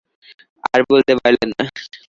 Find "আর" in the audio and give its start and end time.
0.69-0.81